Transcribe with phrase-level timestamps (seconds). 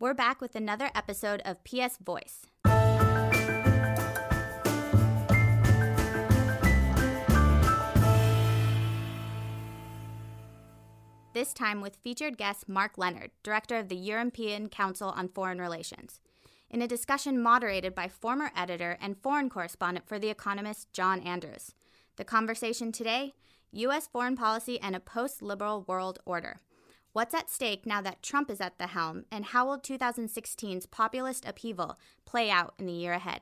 [0.00, 2.46] We're back with another episode of PS Voice.
[11.34, 16.18] This time with featured guest Mark Leonard, director of the European Council on Foreign Relations,
[16.70, 21.74] in a discussion moderated by former editor and foreign correspondent for The Economist, John Andrews.
[22.16, 23.34] The conversation today
[23.72, 24.06] U.S.
[24.06, 26.56] foreign policy and a post liberal world order.
[27.12, 31.44] What's at stake now that Trump is at the helm, and how will 2016's populist
[31.44, 33.40] upheaval play out in the year ahead?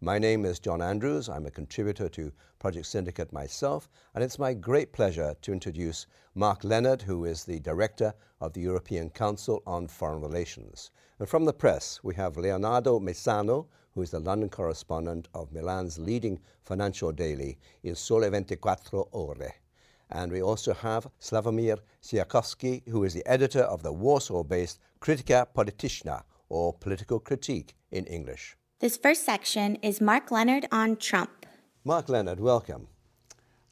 [0.00, 1.28] My name is John Andrews.
[1.28, 2.30] I'm a contributor to
[2.60, 6.06] Project Syndicate myself, and it's my great pleasure to introduce
[6.36, 10.92] Mark Leonard, who is the director of the European Council on Foreign Relations.
[11.18, 13.66] And from the press, we have Leonardo Maisano,
[13.96, 19.54] who is the London correspondent of Milan's leading financial daily, Il Sole 24 Ore.
[20.10, 25.46] And we also have Slavomir Sierakowski, who is the editor of the Warsaw based Krytyka
[25.54, 28.56] Polityczna, or Political Critique in English.
[28.78, 31.46] This first section is Mark Leonard on Trump.
[31.84, 32.88] Mark Leonard, welcome.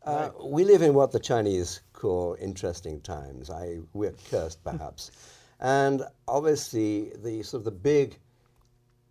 [0.04, 3.48] Uh, we live in what the Chinese call interesting times.
[3.48, 5.10] I, we're cursed, perhaps.
[5.60, 8.18] and obviously, the sort of the big,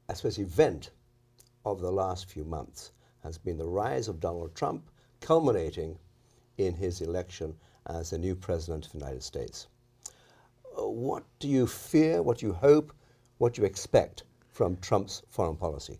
[0.09, 0.91] I suppose, event
[1.65, 2.91] of the last few months
[3.23, 4.89] has been the rise of Donald Trump,
[5.21, 5.97] culminating
[6.57, 7.55] in his election
[7.87, 9.67] as the new president of the United States.
[10.77, 12.93] Uh, what do you fear, what do you hope,
[13.37, 15.99] what do you expect from Trump's foreign policy?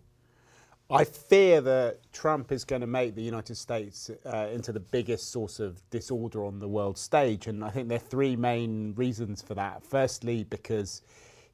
[0.90, 5.32] I fear that Trump is going to make the United States uh, into the biggest
[5.32, 7.46] source of disorder on the world stage.
[7.46, 9.82] And I think there are three main reasons for that.
[9.82, 11.00] Firstly, because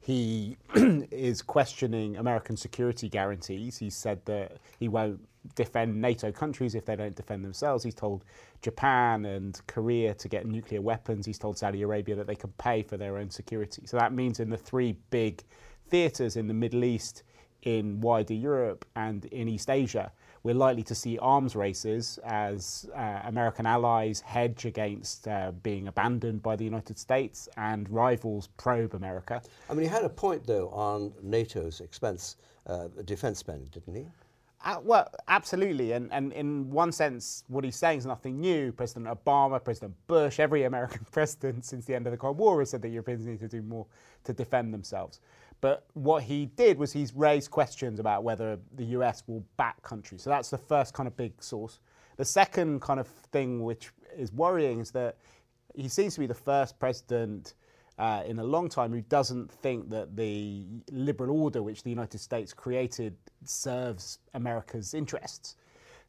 [0.01, 3.77] he is questioning American security guarantees.
[3.77, 5.21] He said that he won't
[5.55, 7.83] defend NATO countries if they don't defend themselves.
[7.83, 8.23] He's told
[8.61, 11.25] Japan and Korea to get nuclear weapons.
[11.25, 13.83] He's told Saudi Arabia that they can pay for their own security.
[13.85, 15.43] So that means in the three big
[15.87, 17.23] theatres in the Middle East,
[17.63, 20.11] in wider Europe, and in East Asia,
[20.43, 26.41] we're likely to see arms races as uh, American allies hedge against uh, being abandoned
[26.41, 29.41] by the United States and rivals probe America.
[29.69, 34.07] I mean, he had a point, though, on NATO's expense, uh, defense spending, didn't he?
[34.63, 35.93] Uh, well, absolutely.
[35.93, 38.71] And, and in one sense, what he's saying is nothing new.
[38.71, 42.69] President Obama, President Bush, every American president since the end of the Cold War has
[42.69, 43.87] said that Europeans need to do more
[44.23, 45.19] to defend themselves.
[45.61, 50.23] But what he did was he's raised questions about whether the US will back countries.
[50.23, 51.79] So that's the first kind of big source.
[52.17, 55.17] The second kind of thing which is worrying is that
[55.75, 57.53] he seems to be the first president
[58.01, 62.17] uh, in a long time who doesn't think that the liberal order which the United
[62.17, 65.55] States created serves America's interests.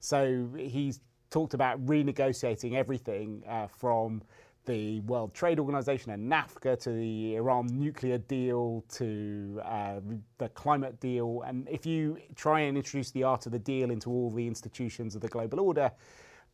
[0.01, 4.23] So he's talked about renegotiating everything uh, from
[4.65, 10.01] the World Trade Organization and NAFTA to the Iran nuclear deal to uh,
[10.39, 11.43] the climate deal.
[11.47, 15.15] And if you try and introduce the art of the deal into all the institutions
[15.15, 15.93] of the global order,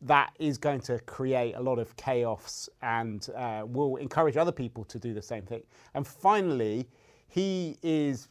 [0.01, 4.83] that is going to create a lot of chaos and uh, will encourage other people
[4.85, 5.63] to do the same thing.
[5.93, 6.87] And finally,
[7.27, 8.27] he is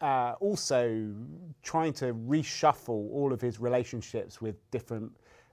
[0.00, 1.12] uh, also
[1.62, 5.10] trying to reshuffle all of his relationships with different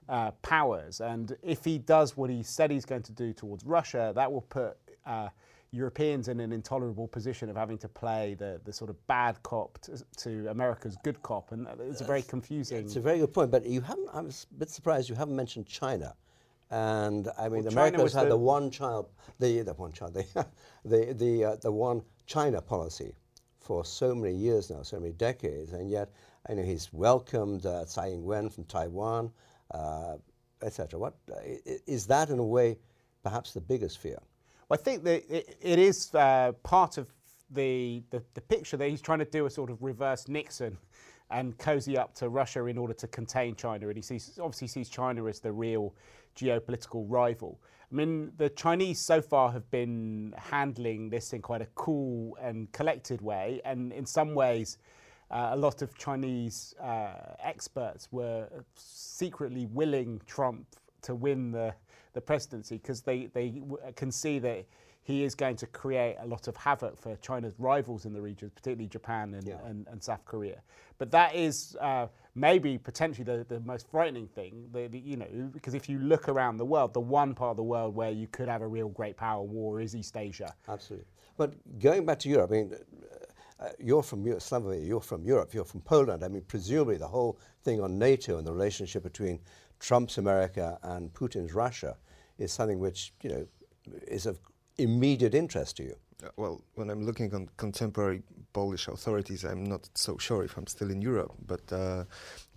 [0.08, 1.00] uh, powers.
[1.00, 4.42] And if he does what he said he's going to do towards Russia, that will
[4.42, 5.28] put uh,
[5.72, 9.78] Europeans in an intolerable position of having to play the, the sort of bad cop
[9.80, 11.52] to, to America's good cop.
[11.52, 12.78] And it's a very confusing.
[12.78, 13.50] It's a very good point.
[13.50, 16.14] But you haven't, I was a bit surprised you haven't mentioned China.
[16.70, 19.08] And I mean, Well, America has had the- the one child,
[19.38, 20.46] the, the one child, the,
[20.84, 23.14] the, the, uh, the one China policy
[23.60, 25.72] for so many years now, so many decades.
[25.72, 26.10] And yet,
[26.48, 29.30] I know he's welcomed uh, Tsai Ing-wen from Taiwan,
[29.72, 30.16] uh,
[30.62, 30.98] etc.
[30.98, 31.36] What uh,
[31.86, 32.78] is that in a way
[33.22, 34.18] perhaps the biggest fear?
[34.68, 37.08] Well, I think that it, it is uh, part of
[37.50, 40.76] the, the, the picture that he's trying to do a sort of reverse Nixon
[41.30, 43.86] and cozy up to Russia in order to contain China.
[43.88, 45.94] And he sees, obviously sees China as the real
[46.36, 47.60] geopolitical rival.
[47.90, 52.70] I mean, the Chinese so far have been handling this in quite a cool and
[52.72, 53.60] collected way.
[53.64, 54.78] And in some ways,
[55.30, 60.66] uh, a lot of Chinese uh, experts were secretly willing Trump
[61.02, 61.72] to win the,
[62.16, 64.64] the presidency because they, they w- can see that
[65.02, 68.50] he is going to create a lot of havoc for China's rivals in the region,
[68.56, 69.64] particularly Japan and, Yeah.
[69.64, 70.60] and, and South Korea.
[70.98, 75.26] But that is uh, maybe potentially the, the most frightening thing, the, the, you know,
[75.52, 78.26] because if you look around the world, the one part of the world where you
[78.26, 80.52] could have a real great power war is East Asia.
[80.68, 81.06] Absolutely.
[81.36, 82.72] But going back to Europe, I mean,
[83.60, 86.24] uh, you're from Europe, some of you, you're from Europe, you're from Poland.
[86.24, 89.38] I mean, presumably the whole thing on NATO and the relationship between
[89.80, 91.96] Trump's America and Putin's Russia
[92.38, 93.46] is something which, you know,
[94.06, 94.38] is of
[94.78, 95.96] immediate interest to you.
[96.24, 98.22] Uh, Well, when I'm looking on contemporary
[98.56, 99.44] Polish authorities.
[99.44, 102.04] I'm not so sure if I'm still in Europe, but uh,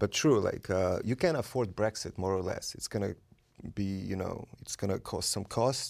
[0.01, 0.39] but true.
[0.50, 2.66] Like uh, you can afford Brexit more or less.
[2.77, 3.13] It's gonna
[3.80, 5.89] be you know it's gonna cost some cost.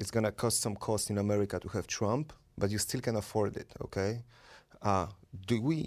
[0.00, 2.26] It's gonna cost some cost in America to have Trump,
[2.60, 3.68] but you still can afford it.
[3.86, 4.12] Okay.
[4.90, 5.06] Uh,
[5.50, 5.78] do we?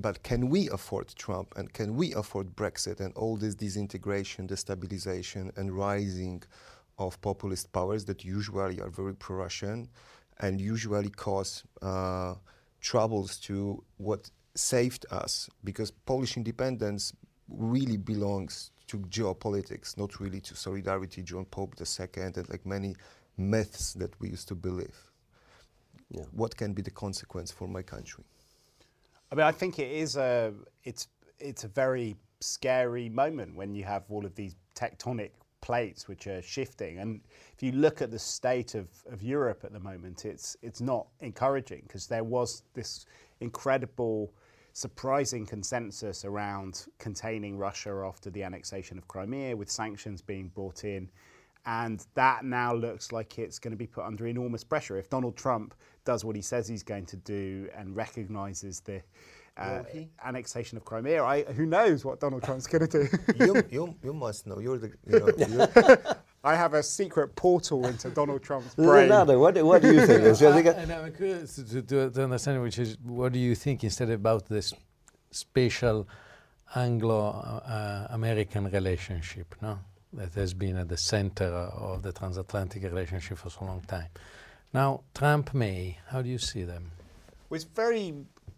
[0.00, 5.56] But can we afford Trump and can we afford Brexit and all this disintegration, destabilization,
[5.58, 6.42] and rising
[6.98, 9.88] of populist powers that usually are very pro-Russian
[10.40, 12.34] and usually cause uh,
[12.80, 17.12] troubles to what saved us because Polish independence
[17.48, 22.94] really belongs to geopolitics, not really to solidarity, John Paul II, and like many
[23.36, 24.96] myths that we used to believe.
[26.10, 26.24] Yeah.
[26.32, 28.24] What can be the consequence for my country?
[29.30, 30.52] I mean, I think it is a
[30.84, 31.08] it's
[31.38, 35.30] it's a very scary moment when you have all of these tectonic
[35.60, 36.98] plates which are shifting.
[36.98, 37.20] And
[37.52, 41.06] if you look at the state of, of Europe at the moment, it's it's not
[41.20, 43.06] encouraging because there was this
[43.40, 44.32] incredible
[44.72, 51.10] surprising consensus around containing Russia after the annexation of Crimea, with sanctions being brought in.
[51.68, 54.96] And that now looks like it's going to be put under enormous pressure.
[54.96, 55.74] If Donald Trump
[56.06, 59.02] does what he says he's going to do and recognizes the
[59.58, 59.82] uh,
[60.24, 63.18] annexation of Crimea, I, who knows what Donald Trump's going to do?
[63.44, 64.60] you, you, you must know.
[64.60, 64.92] You're the.
[65.06, 69.10] You know, I have a secret portal into Donald Trump's brain.
[69.10, 70.22] Leonardo, what, what do you think?
[70.42, 74.08] I, and I'm curious to, to, to, understand, which is, what do you think instead
[74.08, 74.72] about this
[75.32, 76.08] special
[76.74, 79.80] Anglo-American uh, relationship, no?
[80.12, 84.08] That has been at the center of the transatlantic relationship for so long time.
[84.72, 86.90] Now, Trump May, how do you see them?
[87.48, 88.14] Well, it's very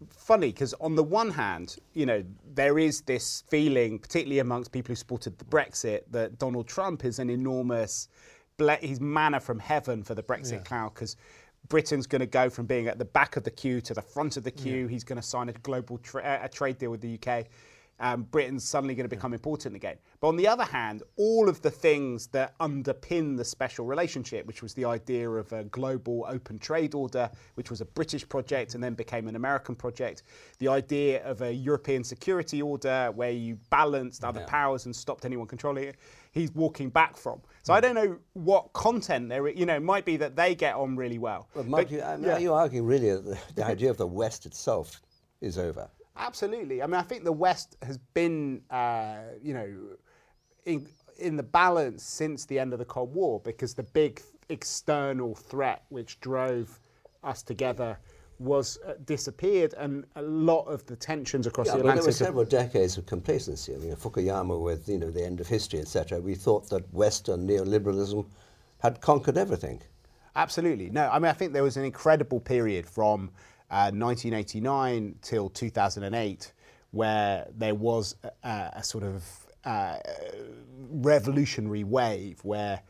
[0.08, 2.24] funny because on the one hand, you know,
[2.54, 7.18] there is this feeling, particularly amongst people who supported the Brexit, that Donald Trump is
[7.18, 8.08] an enormous,
[8.80, 10.58] he's manna from heaven for the Brexit yeah.
[10.58, 11.16] cloud because
[11.68, 14.36] Britain's going to go from being at the back of the queue to the front
[14.36, 14.84] of the queue.
[14.84, 14.88] Yeah.
[14.88, 17.46] He's going to sign a global tra- a trade deal with the UK
[18.00, 19.96] um, Britain's suddenly going to become important again.
[20.20, 24.62] But on the other hand, all of the things that underpin the special relationship, which
[24.62, 28.82] was the idea of a global open trade order, which was a British project and
[28.82, 30.22] then became an American project,
[30.58, 34.46] the idea of a European security order where you balanced other yeah.
[34.46, 35.96] powers and stopped anyone controlling it,
[36.32, 37.40] he's walking back from.
[37.62, 40.74] So I don't know what content there, you know, it might be that they get
[40.74, 41.48] on really well.
[41.54, 42.36] But, Mark, but, you, yeah.
[42.36, 45.02] are you arguing really that the idea of the West itself
[45.42, 45.90] is over?
[46.20, 46.82] Absolutely.
[46.82, 49.74] I mean, I think the West has been, uh, you know,
[50.66, 50.86] in,
[51.18, 54.20] in the balance since the end of the Cold War because the big
[54.50, 56.78] external threat which drove
[57.24, 57.98] us together
[58.38, 62.02] was uh, disappeared, and a lot of the tensions across yeah, the Atlantic.
[62.04, 63.74] There were several decades of complacency.
[63.74, 66.20] I mean, Fukuyama, with you know the end of history, etc.
[66.20, 68.24] We thought that Western neoliberalism
[68.78, 69.82] had conquered everything.
[70.36, 70.88] Absolutely.
[70.88, 73.30] No, I mean, I think there was an incredible period from
[73.70, 76.52] 1989 uh, till 2008,
[76.90, 79.24] where there was a, a sort of
[79.64, 79.96] uh,
[80.90, 82.80] revolutionary wave where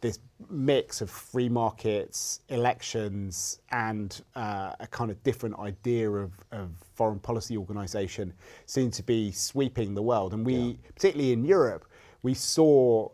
[0.00, 6.70] this mix of free markets, elections, and uh, a kind of different idea of, of
[6.94, 8.32] foreign policy organisation
[8.66, 10.34] seemed to be sweeping the world.
[10.34, 10.74] And we, yeah.
[10.94, 11.84] particularly in Europe,
[12.22, 13.08] we saw,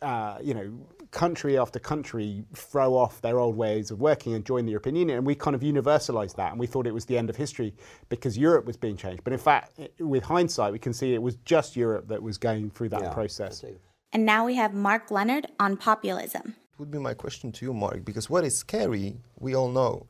[0.00, 0.72] uh, you know,
[1.12, 5.18] country after country throw off their old ways of working and join the European Union.
[5.18, 7.72] And we kind of universalized that and we thought it was the end of history
[8.08, 9.22] because Europe was being changed.
[9.22, 12.70] But in fact, with hindsight, we can see it was just Europe that was going
[12.70, 13.64] through that yeah, process.
[14.12, 16.56] And now we have Mark Leonard on populism.
[16.72, 20.06] It would be my question to you, Mark, because what is scary, we all know.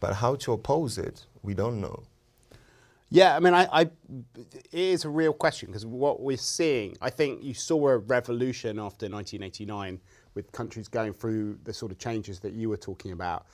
[0.00, 2.04] But how to oppose it, we don't know.
[3.08, 7.10] Yeah, I mean, I, I, it is a real question because what we're seeing, I
[7.10, 10.00] think you saw a revolution after 1989
[10.34, 13.46] with countries going through the sort of changes that you were talking about.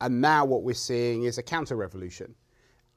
[0.00, 2.34] And now what we're seeing is a counter revolution.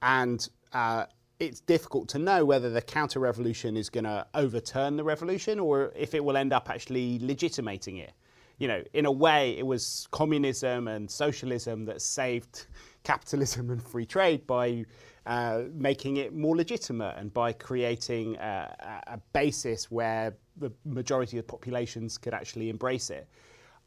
[0.01, 1.05] And uh,
[1.39, 5.91] it's difficult to know whether the counter revolution is going to overturn the revolution or
[5.96, 8.13] if it will end up actually legitimating it.
[8.57, 12.65] You know, in a way, it was communism and socialism that saved
[13.03, 14.86] capitalism and free trade by
[15.27, 21.47] uh, making it more legitimate and by creating a, a basis where the majority of
[21.47, 23.27] populations could actually embrace it.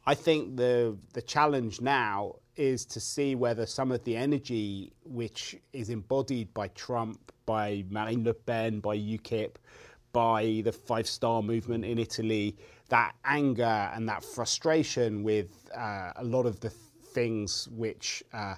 [0.07, 5.57] I think the the challenge now is to see whether some of the energy which
[5.73, 9.57] is embodied by Trump, by Marine Le Pen, by UKIP,
[10.13, 12.57] by the Five Star Movement in Italy,
[12.89, 18.55] that anger and that frustration with uh, a lot of the things which uh,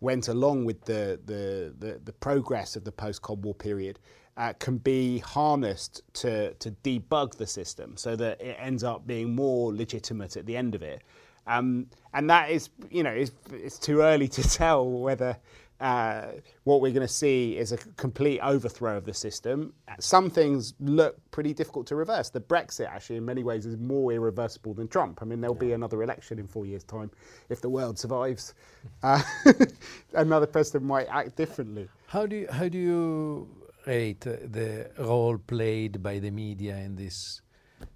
[0.00, 3.98] went along with the, the, the, the progress of the post Cold War period
[4.36, 9.34] uh, can be harnessed to, to debug the system so that it ends up being
[9.34, 11.02] more legitimate at the end of it.
[11.46, 15.36] Um, and that is, you know, it's, it's, too early to tell whether
[15.80, 16.28] uh,
[16.64, 19.74] what we're going to see is a complete overthrow of the system.
[19.98, 22.30] Some things look pretty difficult to reverse.
[22.30, 25.20] The Brexit, actually, in many ways, is more irreversible than Trump.
[25.20, 27.10] I mean, there'll be another election in four years' time
[27.50, 28.54] if the world survives.
[29.02, 29.20] Uh,
[30.14, 31.88] another president might act differently.
[32.06, 37.40] How do you, how do you rate the role played by the media in this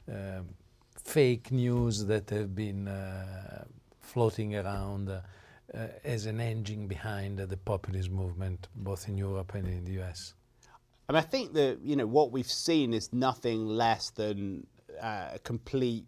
[0.09, 0.49] um,
[1.03, 3.65] fake news that have been uh,
[4.01, 5.09] floating around?
[5.09, 5.21] Uh,
[5.75, 10.03] uh, as an engine behind uh, the populist movement, both in Europe and in the
[10.03, 10.35] US?
[11.09, 14.67] And I think that you know what we've seen is nothing less than
[15.01, 16.07] uh, a complete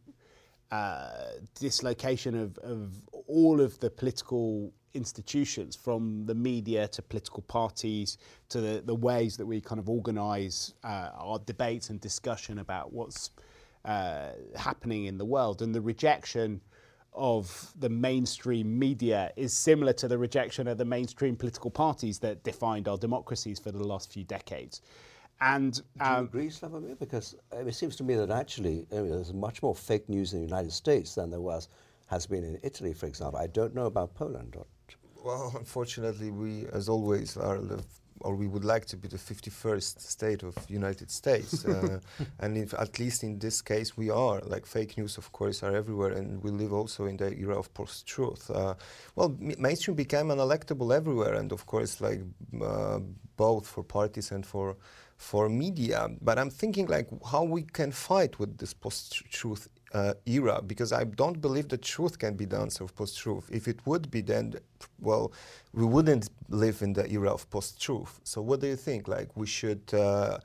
[0.70, 1.10] uh,
[1.58, 2.94] dislocation of, of
[3.26, 8.18] all of the political institutions, from the media to political parties
[8.48, 12.92] to the, the ways that we kind of organise uh, our debates and discussion about
[12.92, 13.30] what's
[13.84, 16.60] uh, happening in the world, and the rejection
[17.12, 22.42] of the mainstream media is similar to the rejection of the mainstream political parties that
[22.44, 24.80] defined our democracies for the last few decades.
[25.40, 26.98] And do you um, agree, Slavomir?
[26.98, 30.40] Because it seems to me that actually I mean, there's much more fake news in
[30.40, 31.68] the United States than there was
[32.06, 33.38] has been in Italy, for example.
[33.38, 34.56] I don't know about Poland.
[35.24, 37.60] Well, unfortunately, we, as always, are
[38.22, 41.64] or we would like to be the 51st state of United States.
[41.64, 42.00] Uh,
[42.38, 44.40] and if, at least in this case, we are.
[44.42, 47.72] Like fake news, of course, are everywhere, and we live also in the era of
[47.72, 48.50] post-truth.
[48.50, 48.74] Uh,
[49.16, 52.20] well, mainstream became unelectable everywhere, and of course, like
[52.62, 53.00] uh,
[53.36, 54.76] both for parties and for
[55.16, 56.08] for media.
[56.22, 61.04] But I'm thinking like how we can fight with this post-truth uh, era because I
[61.04, 63.48] don't believe that truth can be the answer of post-truth.
[63.52, 64.54] If it would be, then
[65.00, 65.32] well,
[65.72, 68.20] we wouldn't live in the era of post-truth.
[68.24, 69.08] So what do you think?
[69.08, 69.82] Like we should.
[69.92, 70.38] Uh,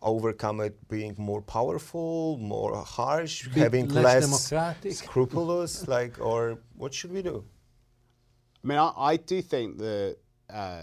[0.00, 7.12] overcome it being more powerful, more harsh, having less, less scrupulous, like, or what should
[7.12, 7.44] we do?
[8.62, 10.18] I mean, I, I do think that
[10.50, 10.82] uh,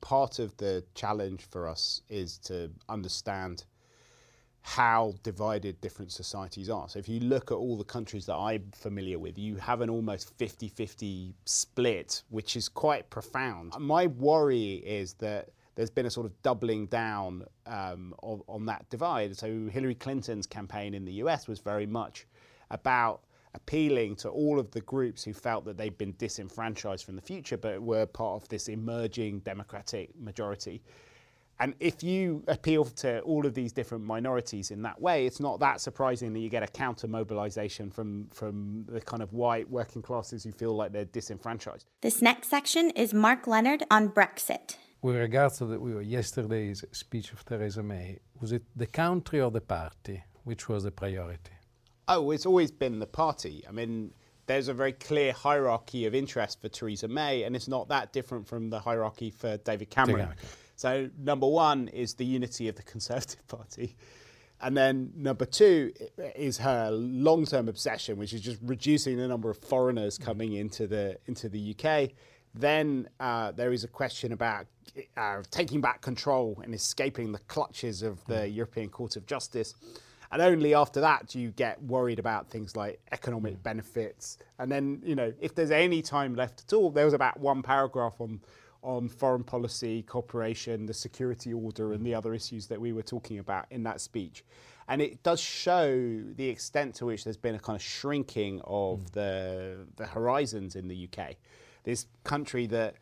[0.00, 3.64] part of the challenge for us is to understand
[4.62, 6.88] how divided different societies are.
[6.88, 9.88] So if you look at all the countries that I'm familiar with, you have an
[9.90, 13.72] almost 50-50 split, which is quite profound.
[13.78, 19.36] My worry is that there's been a sort of doubling down um, on that divide.
[19.36, 22.26] So Hillary Clinton's campaign in the US was very much
[22.70, 23.22] about
[23.54, 27.56] appealing to all of the groups who felt that they'd been disenfranchised from the future,
[27.56, 30.82] but were part of this emerging democratic majority.
[31.60, 35.60] And if you appeal to all of these different minorities in that way, it's not
[35.60, 40.00] that surprising that you get a counter mobilization from, from the kind of white working
[40.00, 41.84] classes who feel like they're disenfranchised.
[42.00, 44.76] This next section is Mark Leonard on Brexit.
[45.02, 49.60] With regards to the, yesterday's speech of Theresa May, was it the country or the
[49.60, 50.22] party?
[50.44, 51.52] Which was the priority?
[52.08, 53.64] Oh, it's always been the party.
[53.68, 54.12] I mean,
[54.46, 58.48] there's a very clear hierarchy of interest for Theresa May, and it's not that different
[58.48, 60.16] from the hierarchy for David Cameron.
[60.16, 60.48] David Cameron.
[60.80, 63.96] So, number one is the unity of the Conservative Party.
[64.62, 65.92] And then number two
[66.34, 71.18] is her long-term obsession, which is just reducing the number of foreigners coming into the
[71.26, 72.12] into the UK.
[72.54, 74.68] Then uh, there is a question about
[75.18, 79.74] uh, taking back control and escaping the clutches of the European Court of Justice.
[80.32, 84.38] And only after that do you get worried about things like economic benefits.
[84.58, 87.62] And then, you know, if there's any time left at all, there was about one
[87.62, 88.40] paragraph on
[88.82, 93.38] on foreign policy, cooperation, the security order, and the other issues that we were talking
[93.38, 94.44] about in that speech.
[94.88, 99.00] And it does show the extent to which there's been a kind of shrinking of
[99.00, 99.10] mm.
[99.12, 101.36] the, the horizons in the UK.
[101.84, 102.96] This country that,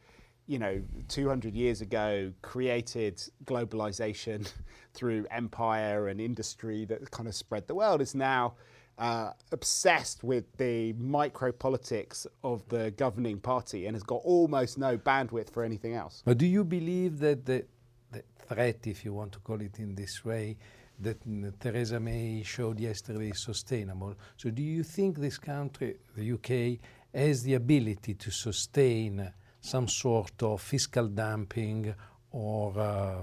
[0.47, 4.51] you know, 200 years ago created globalization
[4.95, 8.55] through empire and industry that kind of spread the world is now
[8.99, 14.99] uh, obsessed with the micro politics of the governing party and has got almost no
[14.99, 16.23] bandwidth for anything else.
[16.25, 17.65] But do you believe that the,
[18.11, 20.57] the threat, if you want to call it in this way,
[21.01, 21.19] that
[21.61, 24.17] Theresa May showed yesterday is sustainable?
[24.37, 26.81] So do you think this country, the UK,
[27.15, 31.95] has the ability to sustain some sort of fiscal dumping
[32.33, 33.19] or, uh,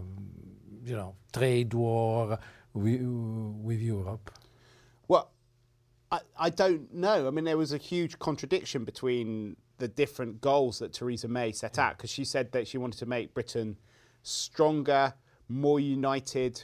[0.86, 2.39] you know, trade war
[2.74, 4.32] with, with Europe?
[6.15, 7.27] I, I don't know.
[7.27, 11.77] I mean, there was a huge contradiction between the different goals that Theresa May set
[11.77, 13.77] out because she said that she wanted to make Britain
[14.24, 15.13] stronger,
[15.50, 16.63] more united,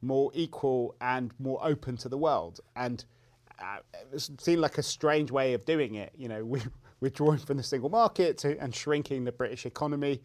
[0.00, 2.60] more equal, and more open to the world.
[2.76, 3.04] And
[3.60, 3.78] uh,
[4.12, 6.12] it seemed like a strange way of doing it.
[6.16, 6.62] You know, we,
[7.00, 10.22] withdrawing from the single market to, and shrinking the British economy,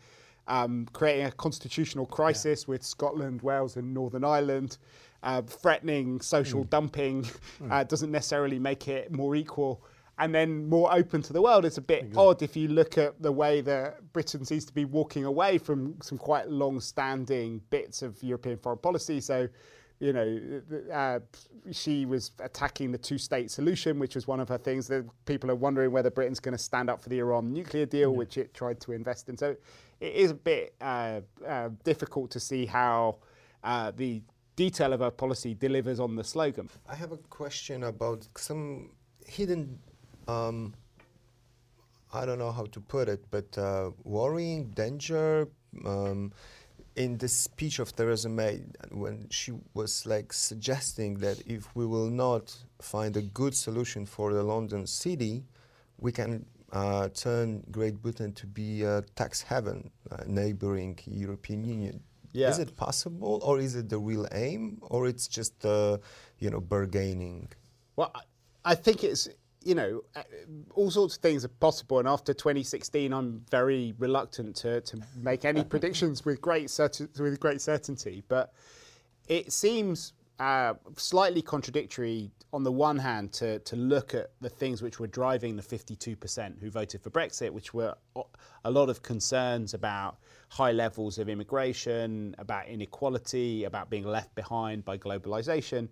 [0.47, 2.71] um, creating a constitutional crisis yeah.
[2.73, 4.77] with Scotland, Wales, and Northern Ireland
[5.23, 6.69] uh, threatening social mm.
[6.69, 7.25] dumping
[7.69, 9.83] uh, doesn't necessarily make it more equal.
[10.19, 11.63] and then more open to the world.
[11.63, 12.25] It's a bit exactly.
[12.25, 15.95] odd if you look at the way that Britain seems to be walking away from
[16.01, 19.21] some quite long-standing bits of European foreign policy.
[19.21, 19.47] So,
[19.99, 21.19] you know, uh,
[21.71, 24.87] she was attacking the two-state solution, which was one of her things.
[24.87, 28.11] That people are wondering whether Britain's going to stand up for the Iran nuclear deal,
[28.11, 28.17] yeah.
[28.17, 29.37] which it tried to invest in.
[29.37, 29.55] So,
[29.99, 33.17] it is a bit uh, uh, difficult to see how
[33.63, 34.21] uh, the
[34.57, 36.69] detail of our policy delivers on the slogan.
[36.89, 38.89] I have a question about some
[39.25, 39.79] hidden
[40.27, 40.73] um,
[42.13, 45.47] I don't know how to put it, but uh, worrying danger
[45.85, 46.31] um,
[46.95, 48.61] in the speech of Theresa May
[48.91, 54.33] when she was like suggesting that if we will not find a good solution for
[54.33, 55.43] the London city,
[55.99, 62.01] we can uh, turn Great Britain to be a tax haven, uh, neighboring European Union.
[62.37, 62.49] Yeah.
[62.49, 65.97] Is it possible, or is it the real aim, or it's just uh,
[66.37, 67.49] you know bargaining?
[67.95, 68.11] Well,
[68.63, 69.27] I think it's
[69.67, 70.23] you know, uh,
[70.75, 71.99] all sorts of things are possible.
[71.99, 77.37] And after 2016, I'm very reluctant to, to make any predictions with great certi- with
[77.39, 78.23] great certainty.
[78.29, 78.53] But
[79.27, 84.81] it seems uh, slightly contradictory on the one hand to, to look at the things
[84.81, 87.95] which were driving the 52% who voted for Brexit, which were
[88.63, 90.17] a lot of concerns about
[90.49, 95.89] high levels of immigration, about inequality, about being left behind by globalization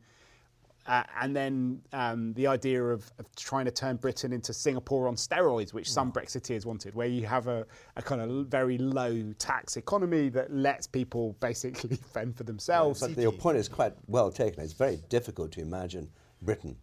[0.88, 5.16] uh, and then um, the idea of, of, trying to turn Britain into Singapore on
[5.16, 6.16] steroids, which some mm.
[6.16, 7.66] Brexiteers wanted, where you have a,
[7.96, 13.00] a, kind of very low tax economy that lets people basically fend for themselves.
[13.00, 14.64] but your point is quite well taken.
[14.64, 16.08] It's very difficult to imagine
[16.44, 16.76] Britain,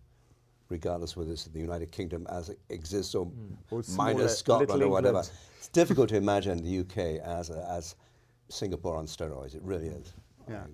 [0.68, 3.56] regardless whether it's the United Kingdom as it exists or, mm.
[3.71, 5.23] or minus Scotland or whatever.
[5.59, 7.94] It's difficult to imagine the UK as, a, as
[8.49, 9.54] Singapore on steroids.
[9.54, 10.12] It really is.
[10.49, 10.64] Yeah.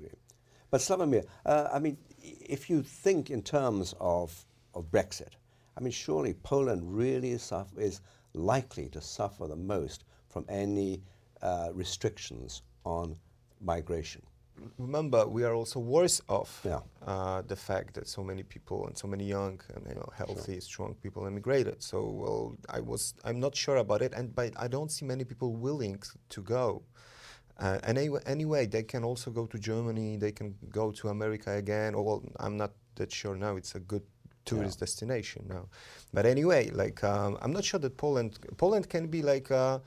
[0.71, 4.45] But Slavomir, uh, I mean, if you think in terms of,
[4.75, 5.35] of Brexit,
[5.77, 8.01] I mean, surely Poland really is, is
[8.35, 11.03] likely to suffer the most from any
[11.41, 13.17] uh, restrictions on
[13.61, 14.23] migration.
[14.77, 16.81] Remember, we are also worse off yeah.
[17.07, 20.55] uh, the fact that so many people and so many young and you know, healthy,
[20.55, 20.61] sure.
[20.61, 21.81] strong people immigrated.
[21.81, 25.25] So, well, I was, I'm not sure about it, and but I don't see many
[25.25, 26.83] people willing to go.
[27.59, 30.17] Uh, and anyway, anyway, they can also go to Germany.
[30.17, 31.95] They can go to America again.
[31.95, 33.57] Or well, I'm not that sure now.
[33.57, 34.03] It's a good
[34.45, 34.87] tourist yeah.
[34.87, 35.69] destination now.
[36.13, 39.79] But anyway, like um, I'm not sure that Poland Poland can be like uh,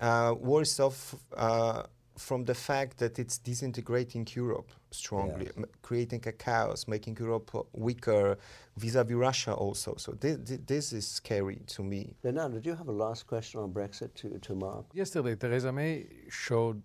[0.00, 1.82] uh, worse off uh,
[2.16, 5.66] from the fact that it's disintegrating Europe strongly, yes.
[5.82, 8.38] creating a chaos, making Europe weaker
[8.76, 9.94] vis-a-vis Russia also.
[9.96, 12.14] So th- th- this is scary to me.
[12.22, 14.84] Leonardo, do you have a last question on Brexit to, to Mark?
[14.92, 16.82] Yesterday, Theresa May showed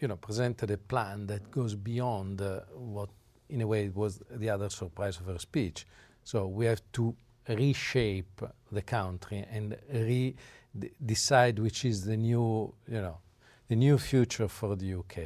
[0.00, 3.08] you know, presented a plan that goes beyond uh, what,
[3.48, 5.86] in a way, was the other surprise of her speech.
[6.24, 7.14] So we have to
[7.48, 10.36] reshape the country and re-
[11.04, 13.18] decide which is the new, you know,
[13.68, 15.18] the new future for the UK.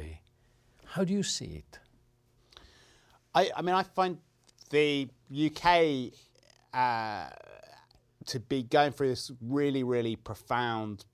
[0.85, 1.79] How do you see it?
[3.35, 4.17] I, I mean, I find
[4.69, 6.13] the UK
[6.73, 7.29] uh,
[8.25, 11.05] to be going through this really, really profound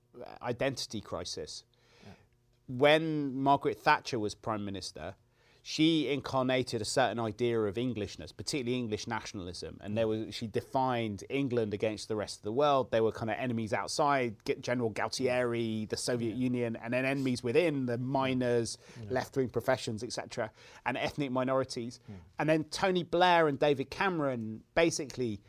[0.41, 1.63] identity crisis
[2.70, 5.16] when Margaret Thatcher was Prime Minister,
[5.62, 11.24] she incarnated a certain idea of Englishness, particularly English nationalism, and there was she defined
[11.30, 12.92] England against the rest of the world.
[12.92, 16.44] There were kind of enemies outside, General Galtieri, the Soviet yeah.
[16.44, 19.14] Union, and then enemies within, the miners, yeah.
[19.14, 20.50] left-wing professions, etc.,
[20.86, 22.00] and ethnic minorities.
[22.08, 22.16] Yeah.
[22.40, 25.42] And then Tony Blair and David Cameron basically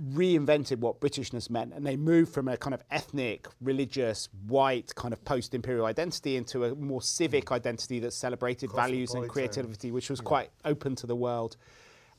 [0.00, 5.12] reinvented what Britishness meant, and they moved from a kind of ethnic, religious, white kind
[5.12, 7.56] of post-imperial identity into a more civic mm.
[7.56, 10.24] identity that celebrated values and creativity, which was yeah.
[10.24, 11.56] quite open to the world,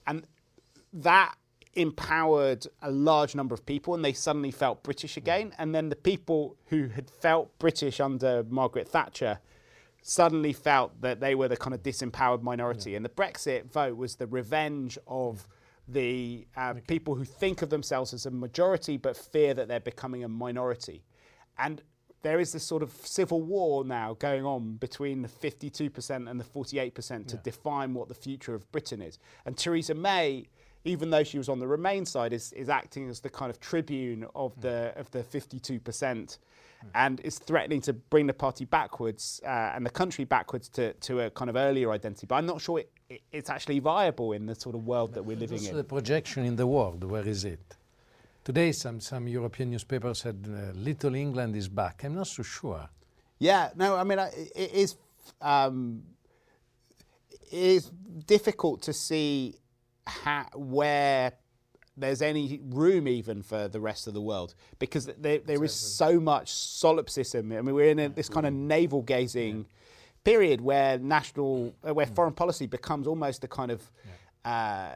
[0.08, 0.28] and
[0.94, 1.36] that
[1.74, 5.50] empowered a large number of people, and they suddenly felt British again.
[5.50, 5.56] Mm.
[5.58, 9.40] And then the people who had felt British under Margaret Thatcher
[10.02, 12.98] suddenly felt that they were the kind of disempowered minority, yeah.
[12.98, 15.48] and the Brexit vote was the revenge of
[15.92, 16.82] the uh, okay.
[16.88, 21.04] people who think of themselves as a majority but fear that they're becoming a minority.
[21.58, 21.82] And
[22.22, 26.44] there is this sort of civil war now going on between the 52% and the
[26.44, 27.42] 48% to yeah.
[27.44, 29.18] define what the future of Britain is.
[29.46, 30.48] And Theresa May,
[30.84, 33.60] even though she was on the Remain side, is, is acting as the kind of
[33.60, 34.62] tribune of mm.
[34.62, 36.38] the of the 52%
[36.96, 41.22] and is threatening to bring the party backwards uh, and the country backwards to, to
[41.22, 42.26] a kind of earlier identity.
[42.28, 45.24] But I'm not sure it, it, it's actually viable in the sort of world that
[45.24, 45.76] we're living in.
[45.76, 47.78] The projection in the world, where is it?
[48.44, 52.04] Today, some, some European newspapers said uh, Little England is back.
[52.04, 52.90] I'm not so sure.
[53.38, 54.96] Yeah, no, I mean, it is,
[55.42, 56.02] um,
[57.52, 57.92] it is
[58.26, 59.56] difficult to see
[60.08, 61.34] how, where
[61.98, 66.20] there's any room even for the rest of the world because there, there is so
[66.20, 67.52] much solipsism.
[67.52, 69.66] I mean, we're in a, this kind of navel gazing
[70.24, 73.92] period where national, uh, where foreign policy becomes almost a kind of
[74.46, 74.90] uh,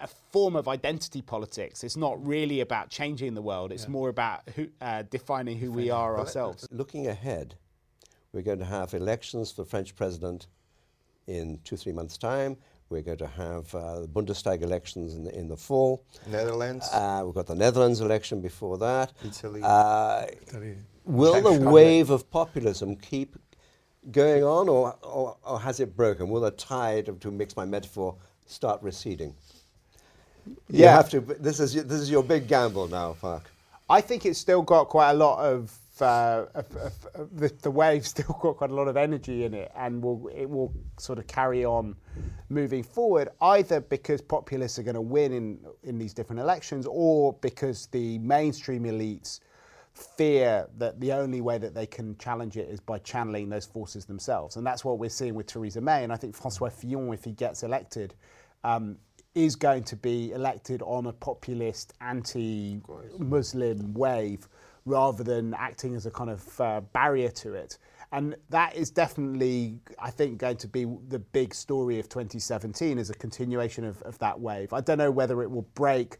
[0.00, 1.82] a form of identity politics.
[1.82, 3.72] It's not really about changing the world.
[3.72, 6.68] It's more about who, uh, defining who we are ourselves.
[6.70, 7.54] Looking ahead,
[8.32, 10.48] we're going to have elections for French president
[11.26, 12.56] in two, three months' time.
[12.94, 16.04] We're going to have uh, the Bundestag elections in the, in the fall.
[16.28, 19.12] Netherlands, Uh, we've got the Netherlands election before that.
[19.24, 19.60] Italy.
[19.64, 20.76] Uh, Italy.
[21.04, 23.34] will the wave of populism keep
[24.12, 26.28] going on, or, or, or has it broken?
[26.28, 28.14] Will the tide, to mix my metaphor,
[28.46, 29.34] start receding?
[30.46, 30.92] You Yeah.
[30.94, 31.20] have to.
[31.20, 33.50] This is this is your big gamble now, Mark.
[33.90, 36.66] I think it's still got quite a lot of, uh, of,
[37.14, 40.28] of the, the wave's still got quite a lot of energy in it, and will
[40.34, 41.96] it will sort of carry on
[42.48, 43.28] moving forward.
[43.40, 48.18] Either because populists are going to win in in these different elections, or because the
[48.18, 49.40] mainstream elites
[49.92, 54.04] fear that the only way that they can challenge it is by channeling those forces
[54.04, 56.02] themselves, and that's what we're seeing with Theresa May.
[56.04, 58.14] And I think François Fillon, if he gets elected.
[58.64, 58.96] Um,
[59.34, 64.48] is going to be elected on a populist anti-Muslim wave
[64.84, 67.78] rather than acting as a kind of uh, barrier to it.
[68.12, 73.10] And that is definitely, I think, going to be the big story of 2017 as
[73.10, 74.72] a continuation of, of that wave.
[74.72, 76.18] I don't know whether it will break